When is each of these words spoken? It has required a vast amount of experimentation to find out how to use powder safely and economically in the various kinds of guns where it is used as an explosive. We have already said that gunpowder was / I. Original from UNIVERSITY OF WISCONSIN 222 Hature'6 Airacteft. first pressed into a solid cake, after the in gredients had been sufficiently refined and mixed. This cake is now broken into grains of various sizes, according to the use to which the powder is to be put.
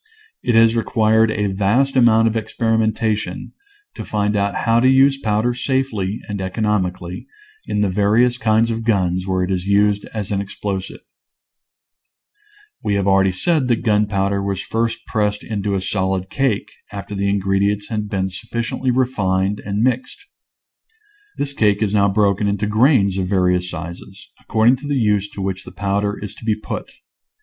It 0.41 0.55
has 0.55 0.75
required 0.75 1.29
a 1.29 1.45
vast 1.53 1.95
amount 1.95 2.27
of 2.27 2.35
experimentation 2.35 3.53
to 3.93 4.03
find 4.03 4.35
out 4.35 4.65
how 4.65 4.79
to 4.79 4.89
use 4.89 5.19
powder 5.19 5.53
safely 5.53 6.21
and 6.27 6.41
economically 6.41 7.27
in 7.67 7.81
the 7.81 7.87
various 7.87 8.39
kinds 8.39 8.71
of 8.71 8.83
guns 8.83 9.27
where 9.27 9.43
it 9.43 9.51
is 9.51 9.67
used 9.67 10.05
as 10.05 10.31
an 10.31 10.41
explosive. 10.41 11.01
We 12.83 12.95
have 12.95 13.05
already 13.05 13.31
said 13.31 13.67
that 13.67 13.83
gunpowder 13.83 14.41
was 14.41 14.61
/ 14.61 14.61
I. 14.73 14.75
Original 14.75 14.89
from 14.89 14.89
UNIVERSITY 14.89 15.03
OF 15.03 15.03
WISCONSIN 15.03 15.03
222 15.03 15.05
Hature'6 15.05 15.05
Airacteft. 15.05 15.05
first 15.05 15.05
pressed 15.05 15.43
into 15.43 15.75
a 15.75 15.81
solid 15.81 16.29
cake, 16.31 16.71
after 16.91 17.13
the 17.13 17.29
in 17.29 17.39
gredients 17.39 17.89
had 17.89 18.09
been 18.09 18.29
sufficiently 18.31 18.89
refined 18.89 19.59
and 19.63 19.83
mixed. 19.83 20.25
This 21.37 21.53
cake 21.53 21.83
is 21.83 21.93
now 21.93 22.09
broken 22.09 22.47
into 22.47 22.65
grains 22.65 23.19
of 23.19 23.27
various 23.27 23.69
sizes, 23.69 24.27
according 24.39 24.77
to 24.77 24.87
the 24.87 24.97
use 24.97 25.29
to 25.29 25.43
which 25.43 25.63
the 25.63 25.71
powder 25.71 26.17
is 26.17 26.33
to 26.33 26.43
be 26.43 26.55
put. 26.55 26.89